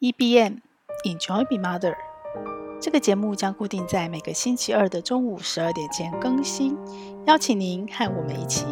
[0.00, 0.60] EBM
[1.04, 1.94] Enjoy Be Mother，
[2.80, 6.74] 这个节目将固定在每个星期二的中午十二点前更新，
[7.26, 8.64] 邀请您和我们一起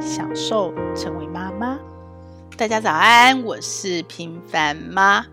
[0.00, 1.80] 享受成为妈妈。
[2.56, 5.26] 大家早安，我是平凡妈，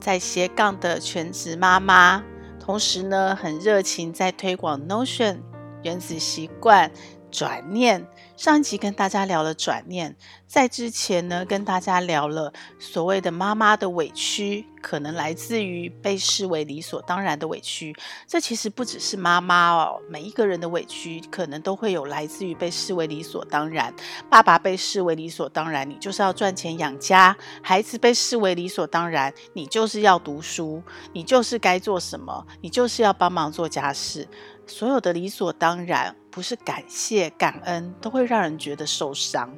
[0.00, 2.24] 在斜杠的全职妈妈，
[2.58, 5.38] 同时呢很热情在推广 Notion
[5.84, 6.90] 原子习惯。
[7.30, 8.06] 转念，
[8.36, 10.16] 上一集跟大家聊了转念，
[10.46, 17.94] 在之前呢，跟大家聊了所谓的妈妈的委屈，可能来自于被视为理所当然的委屈。
[18.26, 23.92] 这其实不只是妈妈哦，每一个人的委屈，可能都会有来自于被视为理所当然。
[24.30, 34.26] 爸爸被视为理所当然，你就是要赚钱养家；孩子被视为理所当然，你就是要读书，你就是该做什么，你就是要帮忙做家事。
[34.68, 39.52] 所有的理所当然，不是感谢、感恩，都会让人觉得受伤。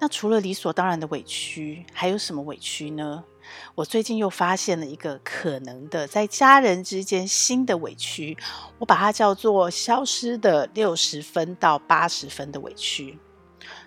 [0.00, 3.24] 那除了理所当然的委屈，还有什么委屈呢？
[3.74, 8.36] 我最近又发现了一个可能的在家人之间新的委屈，
[8.78, 13.18] 我把它叫做消失的六十分到八十分的委屈。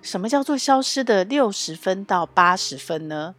[0.01, 3.35] 什么叫做消失的六十分到八十分呢？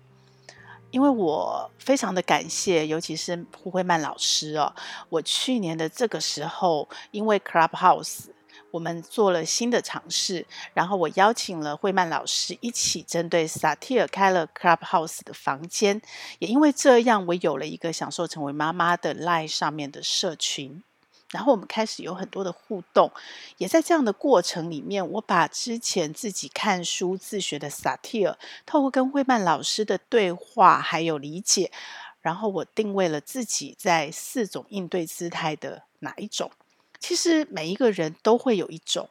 [0.91, 4.73] 因为我非常的感谢，尤其是胡慧曼老师哦。
[5.09, 8.27] 我去年的这个时候，因为 Clubhouse
[8.71, 16.01] 我们做了新的尝试，然后我邀请了慧曼老师一起针对萨提尔开了 Clubhouse 的房间。
[16.39, 20.83] 也因为这样，我有了一个享受成为妈妈的 Line 上面的社群。
[21.31, 23.11] 然后我们开始有很多的互动，
[23.59, 31.71] 也在这样的过程里面，我把之前自己看书自学的萨提尔，透过跟惠曼老师的对话还有理解，
[32.21, 36.51] 然后我定位了自己在四种应对姿态的哪一种。
[36.99, 39.09] 其实每一个人都会有一种。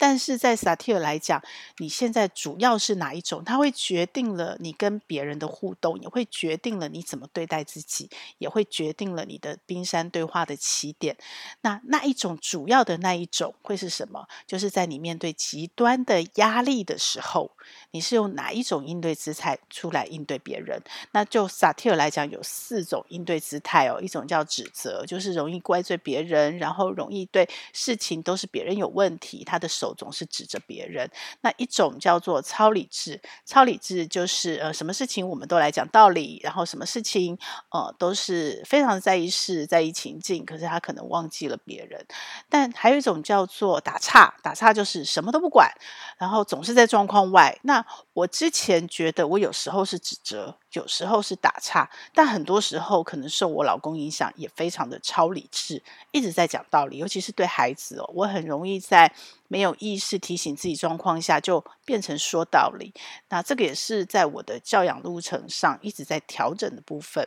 [0.00, 1.42] 但是在萨提尔来讲，
[1.76, 3.44] 你现在主要是哪一种？
[3.44, 11.18] 它会决定了你跟别人的互动，也会决定了你怎么对待自己，也会决定了你的冰山对话的起点。
[11.60, 14.26] 那那一种主要的那一种会是什么？
[14.46, 17.50] 就是在你面对极端的压力的时候，
[17.90, 20.80] 你是用哪一种应对姿态出来应对别人？
[21.12, 24.00] 那就萨提尔来讲，有四种应对姿态哦。
[24.00, 29.89] 一种叫指责，就是容易怪罪别人，然后容易对事情都是别人有问题，他的手。
[29.94, 31.10] 总是指着别人。
[31.40, 37.38] 那一种叫做超理智，超理智就是呃，什么事情我们都来讲道理，然后什么事情
[37.70, 42.04] 呃都是非常在意事、在意情境，可是他可能忘记了别人。
[42.48, 45.70] 但还有一种叫做打岔，打岔就是什么都不管，
[46.18, 47.58] 然后总是在状况外。
[47.62, 50.56] 那我之前觉得我有时候是指责。
[50.74, 56.98] 有时候是打岔，但很多时候可能受我老公影响，也非常的超理智，一直在讲道理。
[56.98, 59.12] 尤其是对孩子哦，我很容易在
[59.50, 62.94] 没有意识提醒自己状况下，就变成说道理。
[63.30, 67.26] 那这个也是在我的教养路程上一直在调整的部分。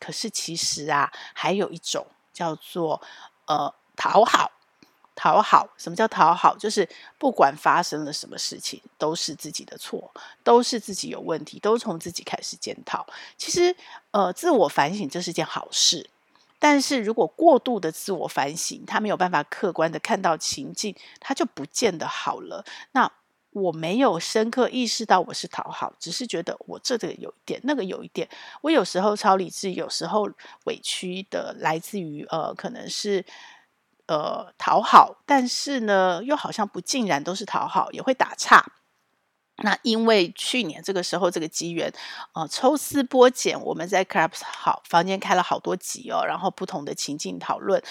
[0.00, 3.00] 可是其实啊，还有一种叫做
[3.46, 4.50] 呃讨好。
[5.16, 6.56] 讨好，什么叫讨好？
[6.56, 6.88] 就是
[7.18, 10.10] 不管发生了什么事情，都是自己的错，
[10.42, 13.06] 都是自己有问题，都从自己开始检讨。
[13.36, 13.76] 其实，
[14.12, 16.08] 呃，自我反省这是件好事，
[16.60, 22.64] 但是如果过度的自我反省，他没有办法客观的看到情境，他就不见得好了。
[22.92, 23.10] 那
[23.50, 28.28] 我没有深刻意识到我是讨好，只是觉得我这个有一点，那个有一点。
[28.60, 30.30] 我有时候超理智，有时候
[30.66, 33.24] 委屈的来自于呃，可能是。
[34.06, 38.66] 呃，讨好，但是呢，又好像不尽然都是讨好，也会打岔。
[39.60, 41.92] 那因为去年这个时候这个机缘，
[42.32, 47.82] 呃，抽丝剥茧，我们在 Clubs 好房间开了好多集哦，然后不同的情境讨论，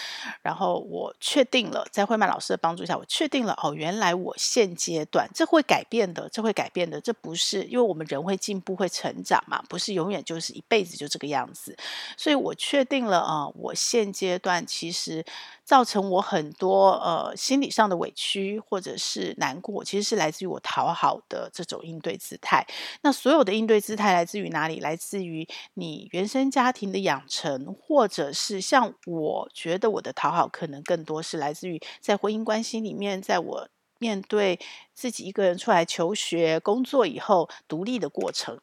[0.42, 11.78] 然后我确定了，在慧曼老师的帮助下，我确定了哦，原来我现阶段这会改变的，这会改变的，这不是因为我们人会进步会成长嘛，不是永远就是一辈子就这个样子，
[12.18, 15.24] 所以我确定了啊，我现阶段其实
[15.70, 21.48] 造成我很多呃心理上的委屈或者是难过，其实是来自于我讨好的。
[21.54, 22.66] 这种应对姿态，
[23.04, 24.80] 那所有的应对姿态来自于哪里？
[24.80, 33.68] 来自于你原生家庭的养成，或者是像我觉得我的讨好可能更多是来自于在婚姻关系里面，在我
[34.00, 34.58] 面对
[34.94, 38.58] 自己一个人出来求学、工作以后独立的过程，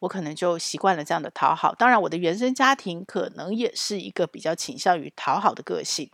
[0.00, 1.74] 我可能就习惯了这样的讨好。
[1.74, 6.10] 当然，我的原生家庭可能也是一个比较倾向于讨好的个性。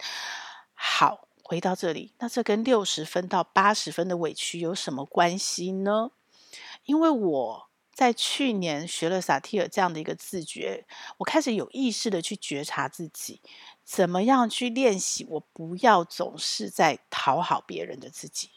[0.81, 6.13] 好，回到这里，那这跟六十分到八十分的委屈有什么关系呢？
[6.85, 10.87] 因为我在去年学了萨提尔这样的一个自觉，
[11.17, 13.43] 我开始有意识的去觉察自己，
[13.83, 18.51] 怎么样去练习，我不要总是在讨好别人的自己，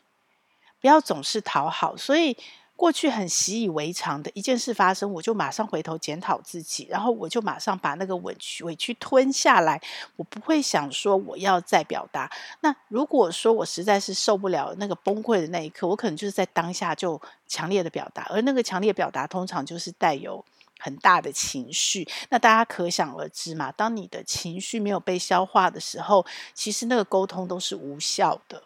[0.79, 1.97] 不要总是讨好。
[1.97, 2.37] 所以
[2.81, 9.79] 过去很习以为常的一件事发生，我就马上回头检讨自己，然后我就马上把那个委屈委屈吞下来，
[10.15, 12.27] 我不会想说我要再表达。
[12.61, 20.43] 那如果说我实在是受不了那个崩溃的那一刻，我可能就是在当下就强烈的表达，而那个强烈表达通常就是带有
[20.79, 22.07] 很大的情绪。
[22.29, 26.25] 那大家可想而知嘛，当你的情绪没有被消化的时候，
[26.55, 28.63] 其实那个沟通都是无效的。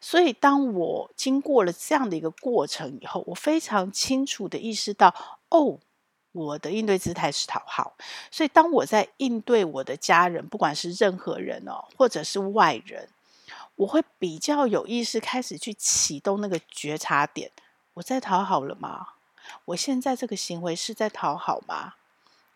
[0.00, 5.14] 所以，当我经过了这样的一个过程以后，我非常清楚的意识到，
[5.48, 5.78] 哦，
[6.32, 7.96] 我的应对姿态是讨好。
[8.30, 13.08] 所以，当我在应对我的家人，不管是任何人哦，或者是外人，
[13.76, 17.50] 我会比较有意识开始去启动那个觉察点：
[17.94, 19.08] 我在讨好了吗？
[19.64, 21.94] 我现在这个行为是在讨好吗？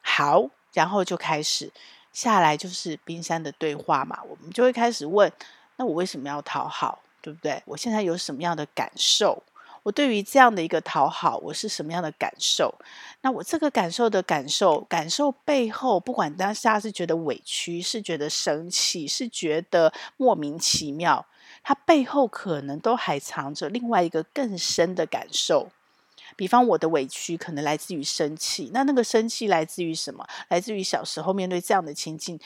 [0.00, 1.72] 好，然后就开始
[2.12, 4.22] 下来，就是冰山的对话嘛。
[4.28, 5.32] 我们就会开始问：
[5.76, 7.01] 那我为什么要讨好？
[7.22, 7.62] 对不对？
[7.64, 9.42] 我现在有什么样的感受？
[9.84, 12.72] 我对于这样的一个讨好，我是什么样的感受？
[13.22, 21.26] 那我这个感受的感受，感受背后，不管当下是觉得委屈，是觉得生气，是觉得莫名其妙，
[21.64, 25.70] 它背后可能都还藏着另外一个更深的感受。
[26.34, 30.26] 比方我的委屈可能来自于生气，那那个生气来自于什么？
[30.48, 32.38] 来自于小时候面对这样的情境。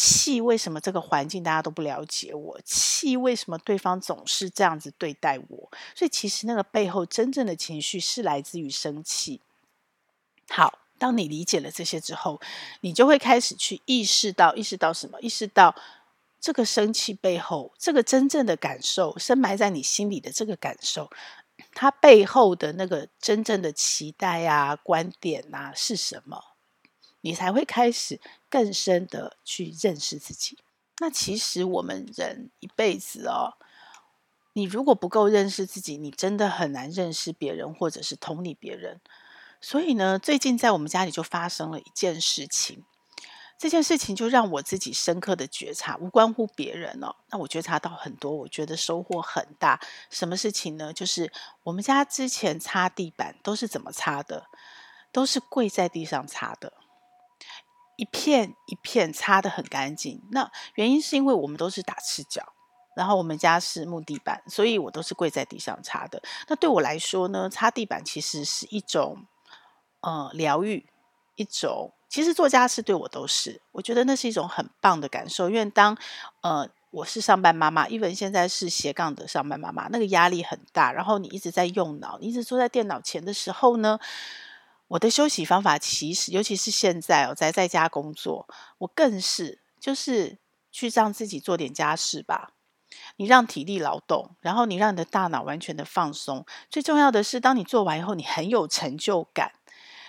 [0.00, 2.60] 气，为什么这个环境大家都不了解我？
[2.64, 5.70] 气，为什么对方总是这样子对待我？
[5.92, 9.40] 所以其实那个背后真正的情绪是来自于生气。
[10.48, 12.40] 好，当你理解了这些之后，
[12.82, 15.20] 你就会开始去意识到，意识到什么？
[15.20, 15.74] 意识到
[16.40, 21.10] 这个生气背后，这个真正的感受，深埋在你心里的这个感受，
[21.74, 26.47] 它背后的那个真正的期待啊、观点啊是什么？
[27.20, 30.58] 你才会开始更深的去认识自己。
[31.00, 33.54] 那其实我们人一辈子哦，
[34.54, 39.00] 你如果不够认识自己，你真的很难认识别人，或者是同理别人。
[39.60, 42.84] 所以呢，最近在我们家里就发生了一件事情，
[43.58, 47.14] 这件事情就让我自己深刻的觉察，无关乎别人哦。
[47.30, 49.80] 那我觉察到很多，我觉得收获很大。
[50.10, 50.92] 什么事情呢？
[50.92, 51.32] 就是
[51.64, 54.46] 我们家之前擦地板都是怎么擦的？
[55.10, 56.72] 都是跪在地上擦的。
[57.98, 62.40] 一片一片擦得很干净，那原因是因为我们都是打赤脚，
[62.94, 66.22] 然后我们家是木地板，所以我都是跪在地上擦的。
[66.46, 69.26] 那对我来说呢，擦地板其实是一种
[70.02, 70.88] 呃疗愈，
[71.34, 75.50] 一种其实做家事对我都是，我觉得那是一种很棒的感受。
[75.50, 75.98] 因为当
[76.42, 83.98] 呃我是上班妈妈，even 现在是斜杠的上班妈妈，那个压力很大，然后你一直在用脑，你一直坐在电脑前的时候呢。
[84.88, 88.48] 我的休息方法其实，尤其是现在我，在在家工作，
[88.78, 90.38] 我更是就是
[90.72, 92.52] 去让自己做点家事吧。
[93.16, 96.44] 你让体力劳动，然后你让你的大脑完全的放松。
[96.70, 99.52] 最重要的是，当你做完以后，你很有成就感。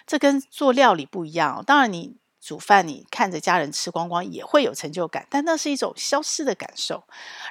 [0.08, 1.64] 这跟做料理不一样。
[1.66, 2.18] 当然你。
[2.50, 7.04] 煮饭，你看着家人吃光光也会有成就感，但那是一种消失的感受。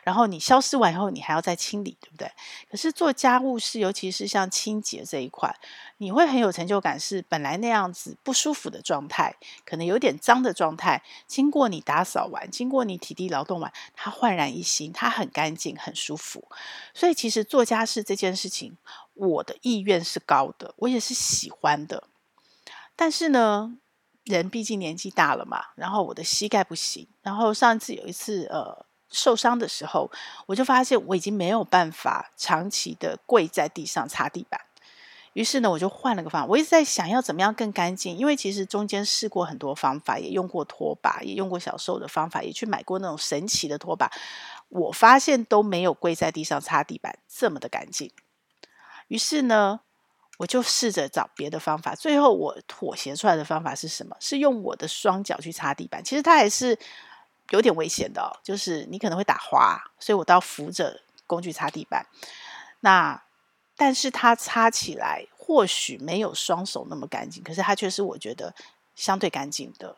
[0.03, 2.29] 然后你消失完以后，你还要再清理，对不对？
[2.69, 5.55] 可是做家务事，尤其是像清洁这一块，
[5.99, 16.49] 你会很有成就感，是本来那样子不舒服的状态，可能有点脏的状态，经过你打扫完，经过你体力劳动完，它焕然一新，它很干净，很舒服。
[16.93, 18.77] 所以其实做家事这件事情，
[19.15, 22.03] 我的意愿是高的，我也是喜欢的。
[22.97, 23.77] 但是呢，
[24.29, 30.11] 人毕竟年纪大了嘛，然后我的膝盖不行，然后上次有一次呃受伤的时候，
[30.47, 34.61] 我就发现我已经没有办法长期的跪在地上擦地板，
[35.33, 36.47] 于是呢，我就换了个方法。
[36.47, 44.11] 我一直在想要怎么样更干净，因为其实中间试过很多方法，也用过拖把，也用过小时候的方法，也去买过那种神奇的拖把，
[44.69, 48.13] 我发现都没有跪在地上擦地板这么的干净。
[49.09, 49.81] 于是呢。
[50.39, 54.17] 我就试着找别的方法，最后我妥协出来的方法是什么？
[54.21, 56.03] 是用我的双脚去擦地板。
[56.03, 56.79] 其实它还是
[57.51, 62.07] 有点危险的哦，就是你可能会打滑，所以我都要扶着工具擦地板。
[62.81, 63.21] 那
[63.77, 68.55] 但是它擦起来或许没有双手那么干净，可是它却是我觉得
[68.95, 69.97] 相对干净的。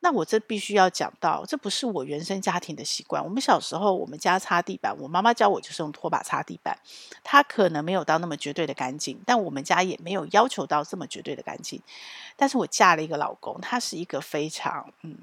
[0.00, 3.22] 那我这必须要讲到，这不是我原生家庭的习惯。
[3.22, 6.78] 我们小时候，我们家擦地板，我妈妈教我就是用拖把擦地板。
[7.24, 11.82] 她可能没有到那么绝对的干净，但我们家也没有要求到这么绝对的干净。
[12.36, 15.16] 但是我嫁了一个老公，他是一个非常嗯，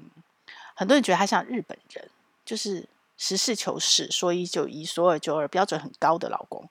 [0.74, 2.10] 很多人觉得他像日本人，
[2.44, 6.68] 就是实事求是，说一就一，说二就二，标准很高的老公。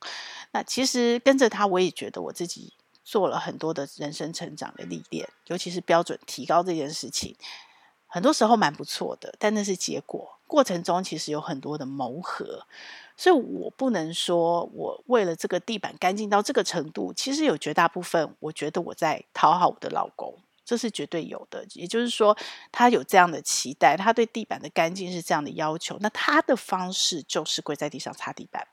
[0.52, 2.72] 那其实跟着他，我也觉得我自己
[3.04, 7.36] 做了很多的人生成长的历练，尤其是标准提高这件事情。
[8.16, 10.40] 很多时候蛮不错的，但那是结果。
[10.48, 12.66] 过程中其实有很多的磨合，
[13.18, 21.66] 所以我不能说我为了这个地板干净到这个程度，其实有绝大部分，我觉得我在讨好我的老公，这是绝对有的。
[21.74, 22.38] 也就是说，
[22.72, 28.66] 他有这样的期待，他对地板的干净是这样的要求，那他的方式就是跪在地上擦地板。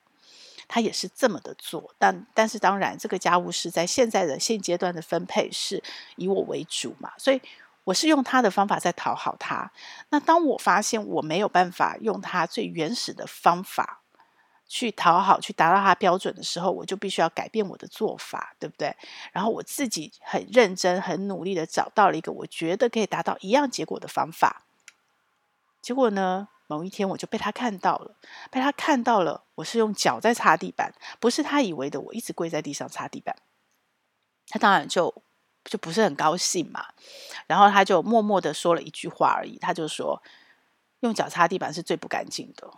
[0.68, 5.82] 他也是这么的做，但但是当然，这个家务事在现在的现阶段的分配是
[6.14, 7.42] 以我为主嘛，所以
[7.84, 9.72] 我是用他的方法在讨好他。
[10.10, 14.02] 那当我发现我没有办法用他最原始的方法
[14.66, 18.96] 去讨好，去达到他标准的时候，我就必须要改变我的做法，对不对？
[19.32, 24.64] 然后我自己很认真、很努力的找到了一个我觉得可以达到一样结果的方法，
[25.80, 26.48] 结果呢？
[26.68, 28.16] 某一天，我就被他看到了，
[28.50, 33.36] 被他看到了，我是用脚在擦地板，不是他以为的，我一直跪在地上擦地板。
[34.48, 35.22] 他当然就
[35.64, 36.86] 就不是很高兴嘛，
[37.46, 40.22] 然后他就默默的说了一句话而已，他就说
[41.00, 42.70] ：“用脚擦地板是最不干净的。”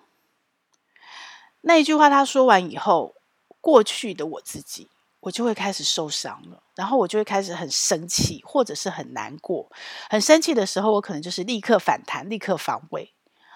[1.63, 3.15] 那一句话他说完以后，
[3.61, 9.71] 过去的我自己，我就会开始受伤了，然后我就会开始很生气，或者是很难过。
[10.11, 13.15] 很生气的时候，我可能就是立刻反弹，立刻防卫。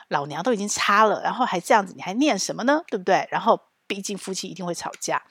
[0.08, 2.82] 老娘都已经擦了，然后还这样子，你还念什么呢？
[2.88, 3.28] 对不对？
[3.30, 5.22] 然后毕竟夫妻一定会吵架。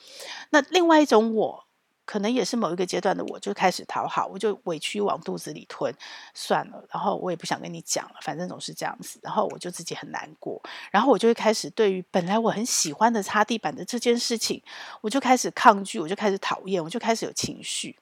[0.51, 1.66] 那另外一种我，
[2.07, 5.93] 可能也是某一个阶段的我，就开始讨好，我就委屈往肚子里吞，
[6.33, 6.81] 算了。
[6.89, 9.19] 然后我也不想跟你讲了，反正总是这样子。
[9.21, 10.59] 然后我就自己很难过，
[10.89, 14.63] 然后我就会开始对于本来我很喜欢的擦地板的这件事情，
[15.01, 17.99] 我就开始抗拒，我就开始讨厌，我就开始有情绪。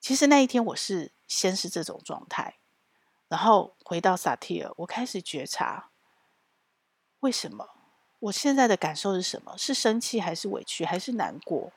[0.00, 2.54] 其实那一天我是先是这种状态。
[3.28, 5.90] 然后回到萨提尔，我开始觉察，
[7.20, 7.68] 为什么
[8.20, 9.56] 我现在的感受是什么？
[9.58, 11.72] 是生气还是委屈还是难过？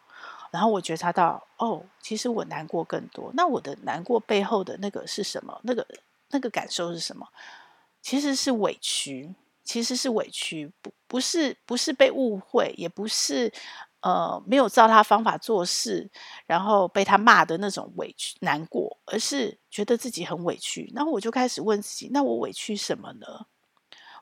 [0.52, 3.32] 然后我觉察到，哦，其实我难过更多。
[3.34, 5.60] 那我的难过背后的那个是什么？
[5.64, 5.86] 那个
[6.30, 7.28] 那个感受是什么？
[8.02, 13.52] 其实是委屈，其实是委屈，不不是不是被误会，也不是。
[14.02, 16.08] 呃，没有照他方法做事，
[16.46, 20.90] 然后被他骂的那种委屈、难过，而是觉得自己很委屈。
[20.96, 23.48] 然后我就开始问自己：那我委屈什么呢？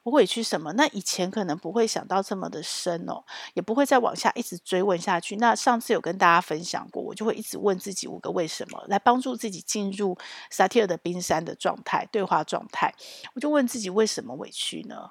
[0.05, 0.71] 我委屈什么？
[0.73, 3.23] 那以前可能不会想到这么的深哦，
[3.55, 5.35] 也不会再往下一直追问下去。
[5.37, 10.15] 那上次有跟大家分享过，我就会一直问自己五个为什么，来帮助自己进入
[10.51, 12.93] 萨提尔的冰山的状态、对话状态。
[13.33, 15.09] 我就问自己为什么委屈呢？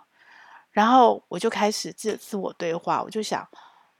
[0.70, 3.48] 然后我就开始自自我对话，我就想。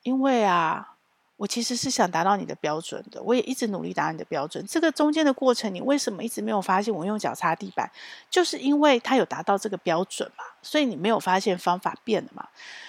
[0.05, 0.94] 因为啊，
[1.37, 4.65] 我其实是想达到你的标准的，我也一直努力达到你的标准。
[4.67, 7.91] 这个中间的过程，你为什么一直没有发现我用脚擦地板？
[8.31, 12.49] 就是因为它有达到这个标准嘛，所以你没有发现方法变了嘛。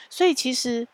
[0.09, 0.87] 所以其实。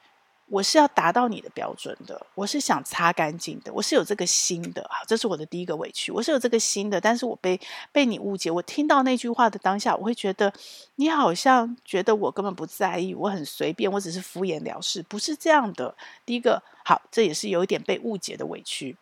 [0.51, 4.85] 我是要达到你的标准的，我是想擦干净的，我是有这个心的。
[4.89, 7.57] 好，这是我的第一个委屈，我是有这个心的，但是我被
[7.93, 8.51] 被你误解。
[8.51, 10.51] 我听到那句话的当下，我会觉得
[10.95, 15.95] 你好像觉得我根本不在意，我很随便，我只是敷衍了事，不是这样的。
[16.25, 18.97] 第一个，好，这也是有一点被误解的委屈。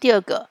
[0.00, 0.50] 第二个，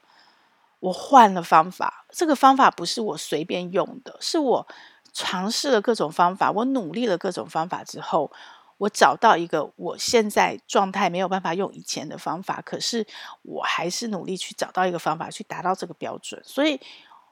[0.80, 4.68] 我换了方法，这个方法不是我随便用的，是我
[5.12, 8.32] 尝试了各种方法，我努力了各种方法之后。
[8.77, 13.06] 我找到一个我现在状态没有办法用以前的方法，可是
[13.44, 16.42] 我还是努力去找到一个方法去达到这个标准。
[16.44, 16.80] 所以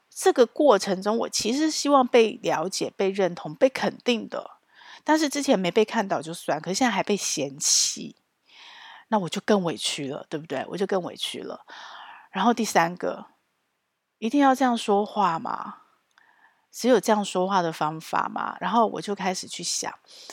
[0.08, 4.52] 这个过程中，我其实希望被了解、被认同、被肯定的。
[5.04, 8.16] 但是之前没被看到就算，可是现在还被嫌弃，
[9.08, 10.64] 那我就更委屈了，对不对？
[10.68, 11.66] 我就更委屈了。
[12.30, 13.26] 然后第三个，
[14.18, 15.81] 一定要这样说话吗？
[16.72, 18.56] 只有这样说话的方法嘛？
[18.58, 19.92] 然后我就开始去想，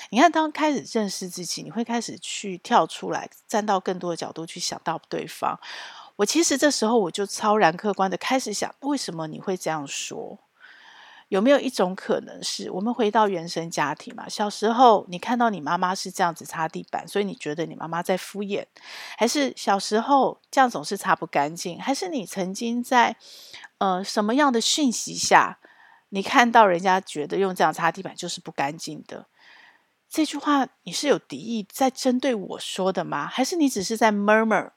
[0.09, 5.59] 你看，当开始认识自己，你会开始去跳出来，站到更多的角度去想到对方。
[6.15, 10.39] 我其实这时候我就超然客观的开始想，为什么你会这样说？
[11.27, 14.27] 有没有一种可能是我们回到原生家庭嘛？
[14.27, 18.65] 小时候你看到你妈妈是这样子擦地板，所以你觉得你妈妈在敷衍？
[19.15, 21.79] 还是小时候这样总是擦不干净？
[21.79, 23.15] 还是你曾经在
[23.77, 25.59] 呃什么样的讯息下？
[26.09, 29.27] 你看到人家觉得用这样擦地板就是不干净的，
[30.09, 33.27] 这句话你是有敌意在针对我说的吗？
[33.27, 34.71] 还是你只是在 murmur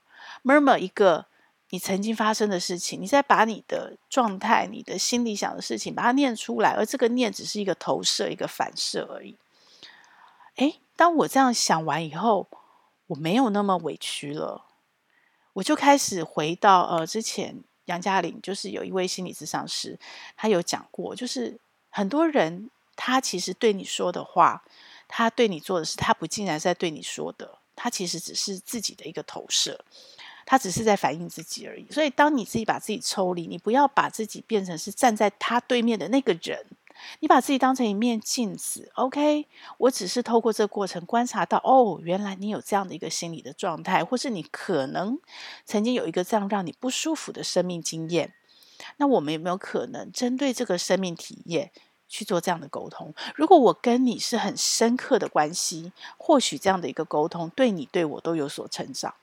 [0.44, 1.26] murmur 一个
[1.70, 3.00] 你曾经发生的事情？
[3.00, 9.38] 你在把你的状态、你的心里想的事情把它念出来，而这个念只是一个投射、一个反射而已。
[10.56, 12.46] 诶，当我这样想完以后，
[13.06, 14.66] 我没有那么委屈了，
[15.54, 17.64] 我就开始回到呃之前。
[17.86, 19.98] 杨嘉玲就是有一位心理咨商师，
[20.36, 21.58] 他有讲过，就是
[21.90, 24.62] 很多人他其实对你说的话，
[25.08, 29.84] 他对你做的事，他不竟然是在对你说的，他其实只是自己的一个投射，
[30.46, 31.86] 他只是在反映自己而已。
[31.90, 36.64] 所以，当你自己把自己抽离，你不要把自己变成是站在他对面的那个人，
[37.20, 39.46] 你把自己当成一面镜子，OK？
[39.78, 45.18] 我只是透过这个过程观察到，哦，原来你有这样的一个心理的状态，或是你可能
[45.64, 48.32] 曾经有一个这样让你不舒服的生命经验。
[48.96, 51.70] 那我们有没有可能针对这个生命体验
[52.08, 53.14] 去做这样的沟通？
[53.36, 59.14] 如果我跟你是很深刻的关系，或许这样的一个沟通对你对我都有所成长。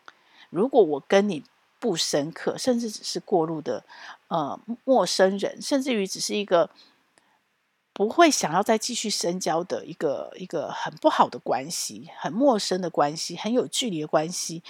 [0.50, 1.44] 如果我跟你
[1.80, 3.84] 不深刻，甚至只是过路的
[4.28, 6.70] 呃陌生人，甚至于只是一个
[8.00, 14.64] 不会想要再继续深交的一个一个很不好的关系，很陌生的关系，很有距离的关系。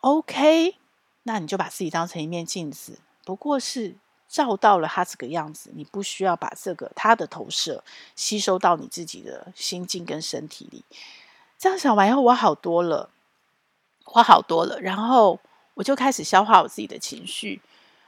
[0.00, 0.76] OK，
[1.22, 3.96] 那你就把自己当成一面镜子，不过是
[4.28, 7.82] 照到了他这个样子，你不需要把这个他的投射
[8.14, 10.84] 吸收到你自己的心境跟身体里。
[11.56, 13.08] 这样想完以后，我好多了。
[14.04, 15.40] 我好多了，然后
[15.72, 17.62] 我就开始消化我自己的情绪，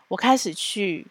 [0.08, 1.06] 我开始去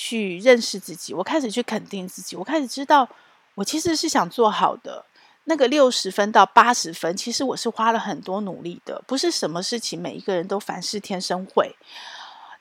[0.00, 3.08] 去认识自己，我开始去肯定自己，我开始知道
[3.56, 5.04] 我其实是想做好的。
[5.42, 11.74] 那个六十分到八十分，其实我是花了很多努力的，不是什么事情每一个人都凡事天生会。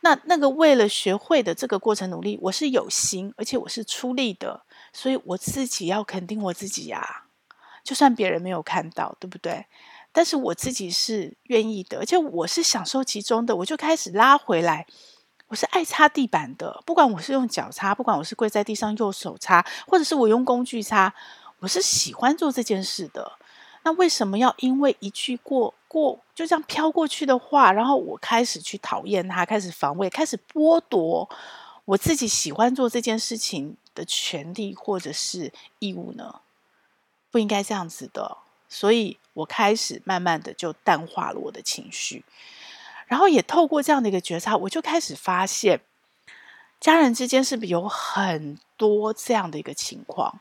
[0.01, 7.25] 那那个为了学会的这个过程努力，我是有心，而且我是出力的，所以我自己要肯定我自己呀，
[7.84, 9.67] 就算别人没有看到，对不对？
[10.12, 14.88] 但是我自己是愿意的，而且我是享受其中的，我就开始拉回来。
[15.48, 21.13] 我是爱擦地板的，不管我是用脚擦，不管我是跪在地上用手擦，或者是我用工具擦，
[21.60, 23.32] 我是喜欢做这件事的。
[23.84, 31.30] 那为什么要因为一句过过就这样飘过去的话，然后我开始去讨厌他，开始防卫，开始剥夺
[31.86, 36.42] 我自己喜欢做这件事情的权利或者是义务呢？
[37.32, 38.38] 不应该这样子的。
[38.68, 42.25] 所以我开始慢慢的就淡化了我的情绪，
[43.08, 45.82] 然后也透过这样的一个觉察，我就开始发现，
[46.80, 50.40] 家人之间是不是有很多这样的一个情况，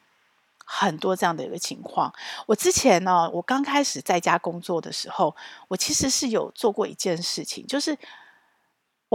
[0.65, 2.13] 很多这样的一个情况。
[2.47, 5.35] 我之前呢，我刚开始在家工作的时候，
[5.69, 7.97] 我其实是有做过一件事情，就是。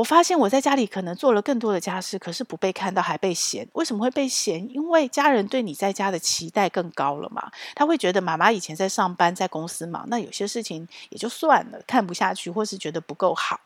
[0.01, 3.67] 我发现我在家里可能做了更多的家事，可是不被看到，还被嫌。
[3.73, 4.67] 为什么会被嫌？
[4.73, 7.51] 因为家人对你在家的期待更高了嘛。
[7.75, 13.59] 他会觉得妈妈以前在上班，在公司忙，那有些事情也就算了，看不下去，或是觉得不够好。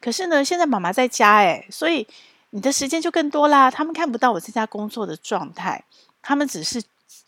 [0.00, 2.06] 可是呢，现在妈妈在家，哎，所以
[2.50, 3.68] 你的时间就更多啦。
[3.68, 5.82] 他们看不到我在家工作的状态，
[6.22, 6.80] 他们只是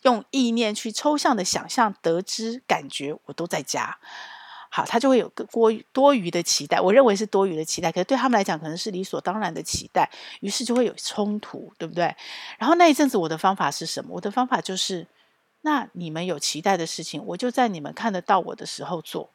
[0.03, 3.97] 用意念去抽象的想象，得知感觉我都在家。
[4.75, 10.09] 好，他就会有个多多余的期待，我认为是多余的期待，可是对他们来讲可能是理所当然的期待，
[10.39, 12.15] 于是就会有冲突，对不对？
[12.57, 14.15] 然后那一阵子我的方法是什么？
[14.15, 15.05] 我的方法就是，
[15.61, 19.29] 那你们有期待的事情，我就在你们看得到我的时候做。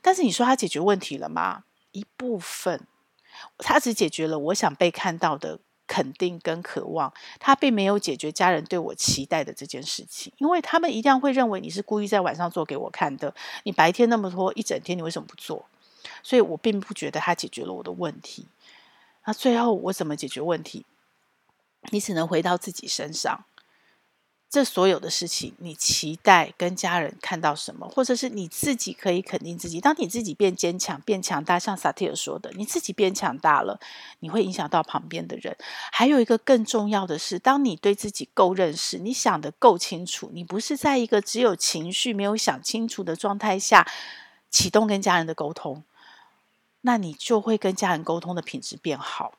[0.00, 1.64] 但是你说他解决问题了吗？
[1.90, 2.86] 一部分，
[3.58, 5.58] 他只解决了我想被看到的。
[5.88, 13.34] 肯定跟渴望，他并没有解决家人对我期待的这件事情，因为他们一定会认为你是故意在晚上做给我看的。
[13.64, 15.66] 你白天那么拖一整天，你为什么不做？
[16.22, 18.46] 所以我并不觉得他解决了我的问题。
[19.24, 20.86] 那最后我怎么解决问题？
[21.90, 23.44] 你只能回到自己身上。
[24.50, 29.78] 这所有的事情，你期待跟家人看到什么，或者是你自己可以肯定自己。
[29.78, 33.78] 当你自己变坚强、变强大，像萨提尔说的，你自己变强大了，
[34.20, 35.54] 你会影响到旁边的人。
[35.92, 43.86] 还有一个更重要的是，当你对自己够认识，你想得够清楚，你不是在一个只有情绪没有想清楚的状态下
[44.50, 45.84] 启动跟家人的沟通，
[46.80, 49.34] 那你就会跟家人沟通的品质变好。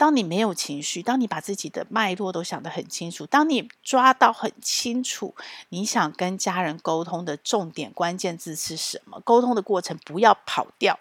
[0.00, 5.34] 当你没有情绪，当你把自己的脉络都想得很清楚，当你抓到很清楚
[5.68, 10.98] 你想跟家人沟通的重点关键字是什么，沟通的过程不要跑掉，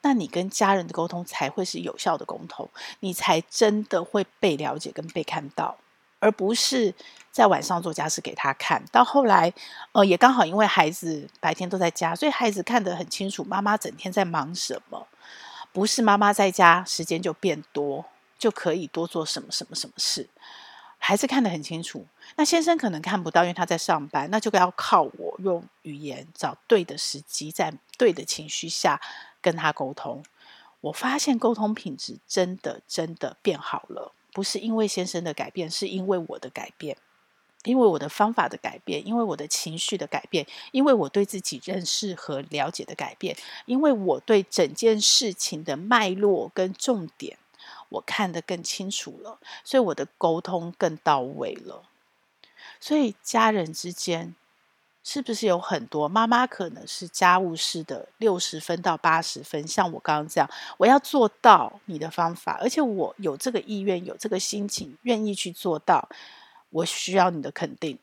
[0.00, 5.76] 那你跟家人的沟通才会是有效的沟通，你才真的会被了解跟被看到，
[6.18, 6.94] 而不是
[7.30, 8.82] 在晚上做家事给他看。
[8.90, 9.52] 到后来，
[9.92, 15.06] 呃，也刚好因为孩子白天都在家，所以孩子看得很清楚，妈妈整天在忙什么。
[15.78, 18.04] 不是妈妈在家，时间就变多，
[18.36, 20.28] 就可以多做什么什么什么事。
[20.98, 29.00] 孩子看得很清楚，那先生可能看不到，因为他在上班，那就要靠我用语言找对的时机，在对的情绪下
[29.40, 30.20] 跟他沟通。
[30.80, 36.96] 我发现沟通品质真的真的变好了，不是因为先生的改变，是因为我的改变。
[37.64, 47.36] 因为我的方法的改变，因为我的情绪的改变，因为我对自己认识和了解的改变，因为我对整件事情的脉络跟重点，
[47.88, 51.82] 我看得更清楚了，所以我的沟通更到位了。
[52.80, 54.36] 所以家人之间
[55.02, 66.08] 是不是有很多妈妈可能是家务事的六十分到八十分，像我刚刚这样，我要做到你的方法，而且我有这个意愿，有这个心情，愿意去做到。
[66.70, 67.98] 我需要你的肯定。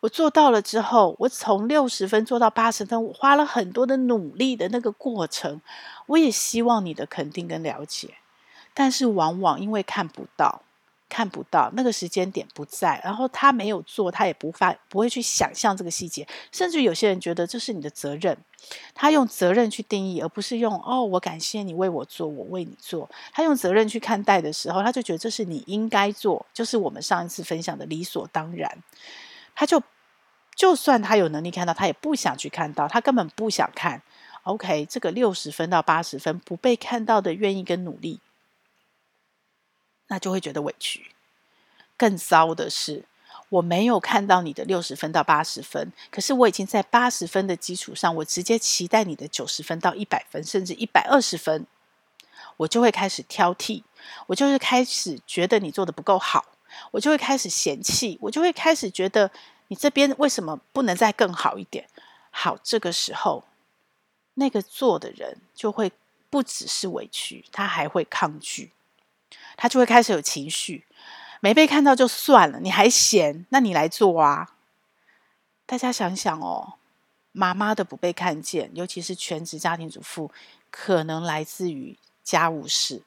[0.00, 5.60] 我做到了之后，我从六十分做到八十分，我花了很多的努力的那个过程，
[6.06, 8.14] 我也希望你的肯定跟了解。
[8.72, 10.62] 但是往往因为看不到，
[11.08, 18.36] 看不到那个时间点不在，然后他没有做，他也不发不会去想象这个细节，甚至有些人觉得这是你的责任，
[18.94, 23.08] 他用责任去定义，而不是用哦，我感谢你为我做，我为你做。
[23.32, 28.70] 他用责任去看待的时候，他就觉得这是你应该做，就是我们上一次分享的理所当然。
[29.54, 29.82] 他就
[30.54, 34.02] 就算他有能力看到，他也不想去看到，他根本不想看。
[34.42, 38.20] OK，这个六十分到八十分不被看到的愿意跟努力，
[40.08, 41.12] 那就会觉得委屈。
[41.96, 43.04] 更糟的是，
[43.48, 51.66] 我没有看到你的六十分到八十分，可是我已经在八十分的基础上，我直接期待你的九十分到一百分，甚至一百二十分，
[52.58, 53.82] 我就会开始挑剔，
[54.26, 56.44] 我就会开始觉得你做的不够好。
[56.90, 59.30] 我就会开始嫌弃，我就会开始觉得
[59.68, 61.88] 你这边为什么不能再更好一点？
[62.30, 63.44] 好，这个时候
[64.34, 65.90] 那个做的人就会
[66.28, 68.72] 不只是委屈，他还会抗拒，
[69.56, 70.86] 他就会开始有情绪。
[71.40, 73.46] 没被看到就算了，你还嫌？
[73.50, 74.54] 那你来做啊！
[75.64, 76.74] 大家想想哦，
[77.32, 80.30] 妈妈的不被看见，尤其是全职家庭主妇，
[80.70, 83.02] 可能来自于家务事，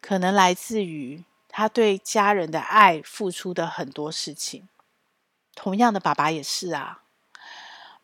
[0.00, 1.24] 可能来自于。
[1.54, 4.66] 他对家人的爱付出的很多事情，
[5.54, 7.02] 同样的，爸爸也是啊。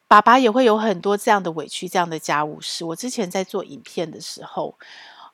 [0.07, 2.85] 爸爸也会有很多这样的委屈，这样的家务事。
[2.85, 4.79] 我之前在做影片的时候，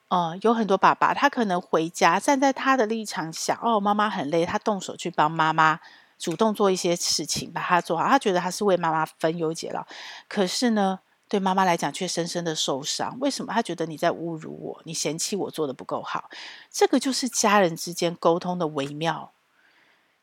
[0.07, 5.79] 呃，有很多爸爸，他可能回家站在他的立场想，哦，妈妈很累，他动手去帮妈妈
[6.19, 9.85] 主动做一些事情，把他做好，他觉得他是为妈妈分忧解劳。
[10.27, 13.17] 可是呢，对妈妈来讲，却深深的受伤。
[13.19, 13.51] 为什么？
[13.51, 16.29] 他觉得你在侮辱我，你嫌弃我做的不够好。
[16.71, 19.31] 这个就是家人之间沟通的微妙。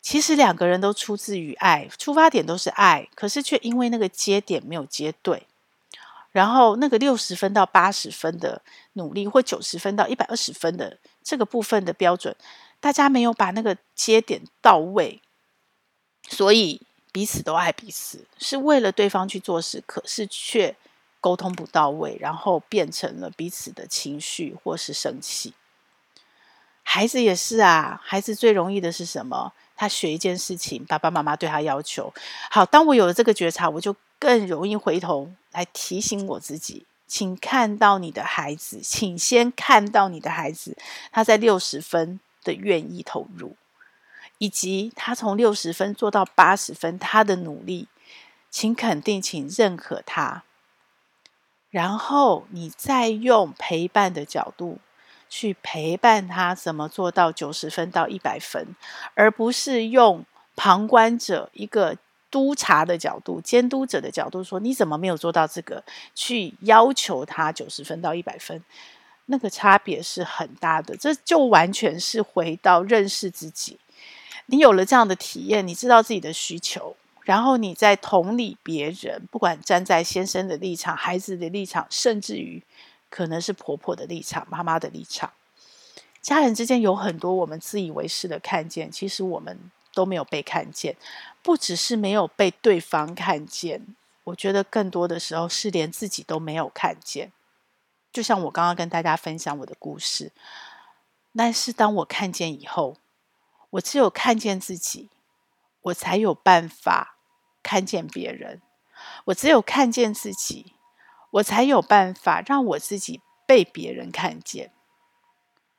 [0.00, 5.46] 其实两个人都出自于爱，出发点都是爱，可是却因为那个接点没有接对，
[6.32, 8.62] 然后那个六十分到八十分的
[8.94, 12.36] 努力，或九十分到一百二十分的这个部分的标准，
[12.80, 15.20] 大家没有把那个接点到位，
[16.28, 20.76] 所以彼此都爱彼此，是为了对方去做事，可是却。
[21.22, 25.54] 沟通不到位，然后变成了彼此的情绪或是生气。
[26.82, 29.52] 孩子也是啊，孩子最容易的是什么？
[29.76, 32.12] 他学一件事情，爸爸妈妈对他要求。
[32.50, 40.74] 好，当我有了这个觉察，我就更容易回头来提醒我自己，请看到你的孩子，请先看到你的孩子，
[41.10, 43.54] 他在六十分的愿意投入，
[44.38, 47.86] 以及他从六十分做到八十分，他的努力，
[48.50, 50.44] 请肯定，请认可他。
[51.68, 54.78] 然后你再用陪伴的角度
[55.28, 58.74] 去陪伴他，怎么做到九十分到一百分，
[59.12, 60.24] 而不是用
[60.56, 61.98] 旁观者一个
[62.32, 68.60] 督察的角度、监督者的角度说，你怎么没有做到这个，去要求他九十分到一百分，
[69.26, 70.96] 那个差别是很大的。
[70.96, 73.78] 这就完全是回到认识自己。
[74.46, 76.96] 你有了这样的体验，你知道自己的需求。
[77.24, 82.60] 然后你再同理别人，不管站在先生的立场、孩子的立场，甚至于
[83.08, 85.30] 可能是婆婆的立场、妈妈的立场，
[86.20, 89.56] 家人之间有很多我们自以为是的看见，其实我们
[89.94, 90.96] 都没有被看见。
[91.42, 97.32] 不只是没有被对方看见，我觉得更多的时候是连自己都没有看见。
[98.12, 100.32] 就像我刚刚跟大家分享我的故事，
[101.36, 102.96] 但是当我看见以后，
[103.70, 105.08] 我只有看见自己。
[105.86, 107.16] 我才有办法
[107.60, 108.62] 看见别人，
[109.24, 110.74] 我只有看见自己，
[111.32, 114.70] 我才有办法让我自己被别人看见。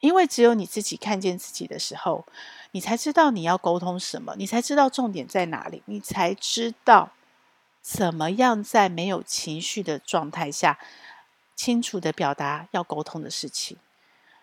[0.02, 2.26] 因为只有你自己看见自己的时候，
[2.74, 7.12] 你才知道你要沟通什么，你才知道重点在哪里，你才知道
[7.82, 10.80] 怎么样在没有情绪的状态下，
[11.56, 13.78] 清楚地表达要沟通的事情。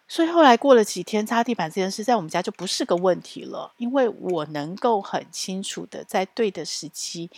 [0.06, 7.30] 所以后来过了几天，擦地板这件事在我们家就不是个问题了，因为我能够很清楚的在对的时机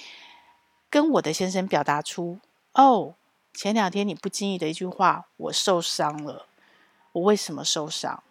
[0.91, 2.39] 跟我的先生表达出：
[2.75, 3.15] 哦，
[3.55, 6.47] 前两天你不经意的一句话，我受伤了。
[7.13, 8.23] 我为什么受伤？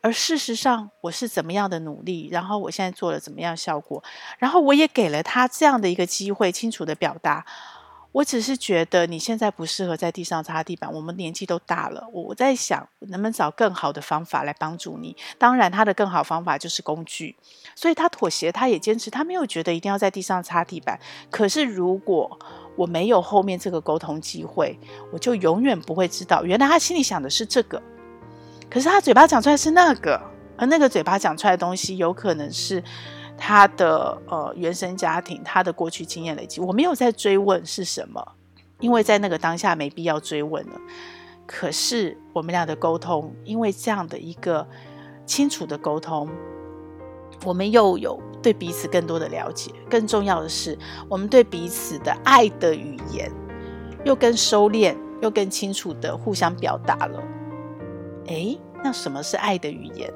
[0.00, 4.02] 而事实上我是怎么样的努力，然后我现在做了怎么样效果，
[4.38, 7.44] 然后我也给了他这样的一个机会，清楚的表达。
[8.10, 12.08] 我只是觉得你现在不适合在地上擦地板，我们年纪都大了。
[12.10, 15.14] 我在想，能不能找更好的方法来帮助你？
[15.36, 17.36] 当然，他的更好方法就是工具。
[17.76, 20.98] 所以他妥协，他也坚持，他没有觉得一定要在地上擦地板。
[21.30, 22.36] 可是，如果
[22.76, 24.76] 我没有后面这个沟通机会，
[25.12, 27.80] 我就永远不会知道，原来他心里想的是这个，
[28.70, 30.20] 可是他嘴巴讲出来是那个，
[30.56, 32.82] 而那个嘴巴讲出来的东西，有可能是
[33.36, 38.34] 他的呃原生家庭，他的过去经验累积，我没有在追问是什么，
[38.80, 40.72] 因为在那个当下没必要追问了。
[41.46, 44.66] 可是我们俩的沟通，因为这样的一个
[45.24, 46.28] 清楚的沟通，
[47.44, 49.72] 我们又有对彼此更多的了解。
[49.88, 50.78] 更重要的是，
[51.08, 53.32] 我们对彼此的爱的语言
[54.04, 57.22] 又更收敛，又更清楚的互相表达了。
[58.28, 60.12] 诶，那什么是爱的语言？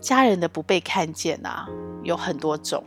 [0.00, 1.66] 家人的不被看见啊，
[2.02, 2.82] 有很多种，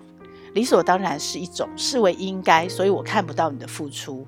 [0.53, 4.25] 理所当然是一种，视为应该，所以我看不到你的付出，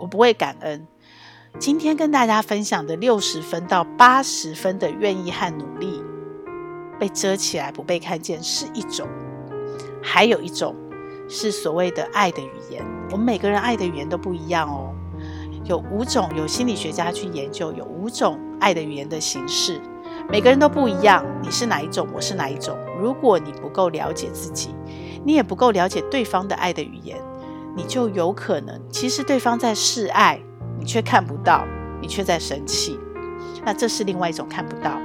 [0.00, 0.86] 我不会感恩。
[1.58, 6.02] 今天跟大家分享的六十分到八十分的愿意和努力
[6.98, 9.06] 被遮起来不被看见是一种，
[10.02, 10.74] 还有一种
[11.28, 12.82] 是所谓的爱的语言。
[13.10, 14.94] 我们每个人爱的语言都不一样哦，
[15.64, 19.80] 有五种，有心理学家去研究，有五种爱的语言的形式，
[20.28, 21.24] 每个人都不一样。
[21.42, 22.08] 你是哪一种？
[22.12, 22.76] 我是哪一种？
[23.00, 24.74] 如果你不够了解自己，
[25.24, 27.16] 你也不够了解对方的爱的语言，
[27.76, 30.40] 你就有可能其实对方在示爱。
[30.78, 31.64] 你却看不到，
[32.00, 32.98] 你却在生气，
[33.64, 34.98] 那这是另外一种看不到。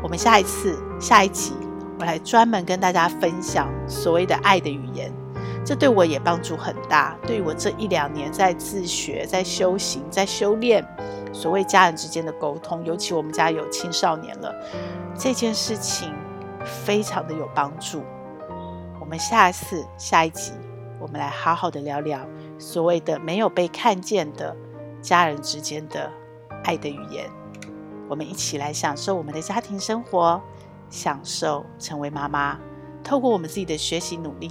[0.00, 1.52] 我们下一次下一集，
[1.98, 5.12] 我来专门跟大家分享所谓的爱的语言，
[5.66, 7.16] 这对我也帮助很大。
[7.26, 10.86] 对于我这一两年在自学、在修行、在修炼
[11.32, 14.54] 所谓家人之间的沟通，尤其我们家有青少年了，
[15.18, 16.14] 这件事情
[16.64, 18.04] 非常的有帮助。
[19.00, 20.52] 我们下一次下一集，
[21.00, 22.20] 我们来好好的聊聊
[22.58, 24.56] 所谓的没有被看见的。
[25.02, 26.10] 家人之间的
[26.64, 27.30] 爱的语言，
[28.08, 30.40] 我们一起来享受我们的家庭生活，
[30.90, 32.58] 享受成为妈妈。
[33.04, 34.50] 透过我们自己的学习努力，